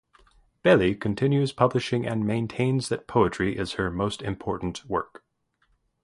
[0.63, 5.23] Belli continues publishing and maintains that poetry is her most important work.